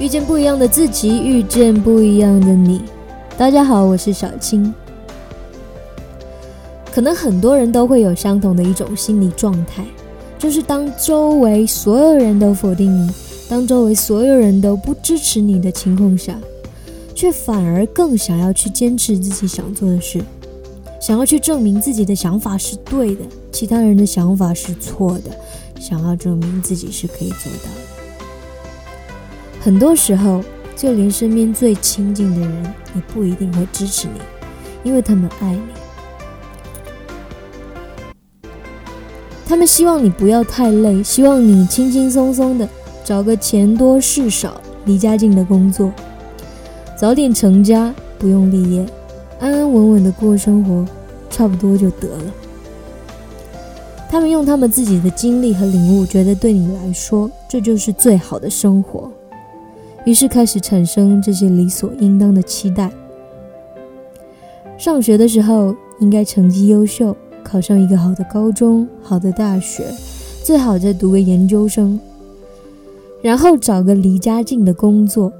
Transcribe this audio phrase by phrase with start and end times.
[0.00, 2.82] 遇见不一样的自己，遇见不一样的你。
[3.36, 4.72] 大家好，我是小青。
[6.92, 9.84] 可能很多人都会有相同的一种心理状态，
[10.38, 13.10] 就是当周围所有人都否定你，
[13.48, 16.38] 当周围所有人都不支持你的情况下，
[17.12, 20.20] 却反而更想要去坚持自己想做的事，
[21.00, 25.36] 想要去证明自己的想法是对的，其他人的想法是错的，
[25.80, 27.87] 想要证明自己是可以做到。
[29.60, 30.42] 很多时候，
[30.76, 34.20] 就连身边最亲近的人也不一定会支持你，
[34.82, 35.60] 因为他们爱你，
[39.46, 42.66] 他们希望你不要太累，希望你轻轻松松的
[43.04, 45.92] 找个钱多事少、离家近的工作，
[46.96, 48.86] 早点成家，不用立业，
[49.40, 50.86] 安安稳稳的过生活，
[51.28, 52.32] 差不多就得了。
[54.08, 59.10] 他们用他们自己的经历和领悟，觉得对你来说，这就是最好的生活。
[60.04, 62.90] 于是开始产生这些理所应当的期待。
[64.78, 69.84] 上学的时候应该成绩优秀，考上一个好的高中、好的大学，
[70.42, 71.98] 最好再读个研究生，
[73.20, 75.32] 然后找个离家近的工作，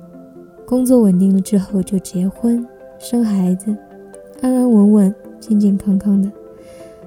[0.67, 2.67] 工作稳定了之后就结婚、
[2.99, 3.75] 生孩子，
[4.41, 6.31] 安安稳稳、健健康康的，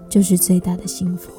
[0.07, 1.29] 就是最大的幸福。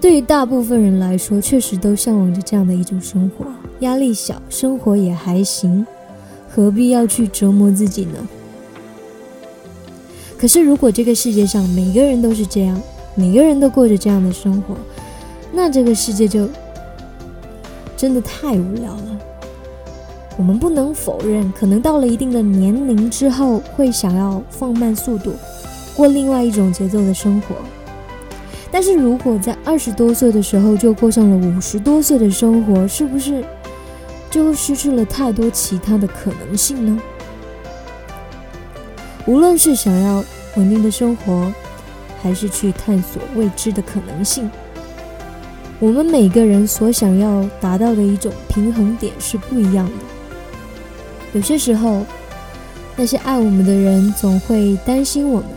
[0.00, 3.44] 对于大部分人来说，确实都向往着这样的一种生活，
[3.80, 5.84] 压力小，生活也还行，
[6.48, 8.28] 何必要去折磨自己呢？
[10.38, 12.80] 可是，如果这个世界上每个人都是这样，
[13.16, 14.76] 每个人都过着这样的生活，
[15.52, 16.48] 那这个世界就
[17.96, 19.18] 真的太无聊了。
[20.36, 25.32] 我们不能否认，可能到了一定的年龄之后，会想要放慢速度，
[25.96, 27.56] 过另外一种节奏的生活。
[28.70, 33.42] 但是如果在二十多岁的时候就过上了五十多岁的生活，是不是
[34.30, 37.02] 就失去了太多其他的可能性呢？
[39.26, 40.22] 无论是想要
[40.56, 41.52] 稳定的生活，
[42.22, 44.50] 还是去探索未知的可能性，
[45.78, 49.92] 我们每个人所想要达到的一种平衡点是不一样的。
[51.32, 52.04] 有些时候，
[52.96, 55.48] 那些爱我们的人总会担心我们，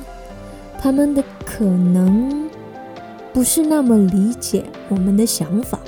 [0.81, 2.49] 他们的可能。
[3.33, 5.79] 不是那么理解我们的想法，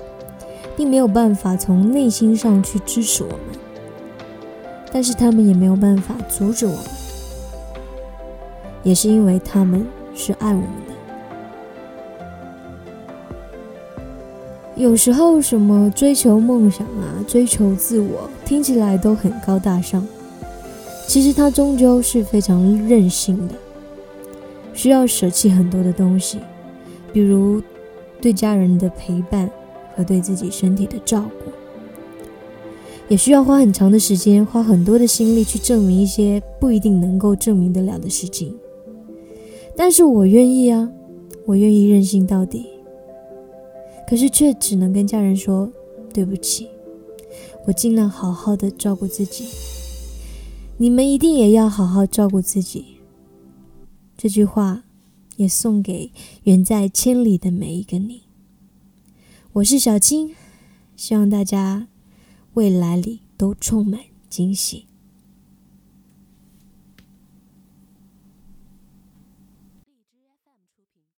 [0.78, 3.40] 并没有办法从内心上去支持我们，
[4.92, 6.86] 但是他们也没有办法阻止我们，
[8.84, 10.94] 也是因为他们是爱我们的。
[14.76, 20.08] 有时候，什么追求梦想啊，追求自我，听起来都很高大上，
[21.06, 23.53] 其实它终究是非常任性的，
[24.74, 26.40] 需要舍弃很多的东西。
[27.13, 27.62] 比如，
[28.19, 29.50] 对家人的陪伴
[29.96, 31.51] 和对自己身体的照顾，
[33.07, 38.57] 也需要花很长的时间，花很多的心力去证明一些不一定能够证明得了的事情。
[39.78, 40.90] 但是我愿意啊，
[41.46, 42.66] 我愿意任性到底。
[44.09, 45.72] 可是却只能跟家人说
[46.12, 46.68] 对不起，
[47.68, 49.46] 我尽量好好的照顾自己。
[50.78, 52.97] 你们一定也要好好照顾自己。
[54.18, 54.84] 这句话。
[55.44, 56.12] 也送给
[56.44, 58.24] 远在千里的每一个你。
[59.54, 60.34] 我是小青，
[60.96, 61.90] 希望大家
[62.54, 64.00] 未来里都充满
[64.30, 64.86] 惊喜。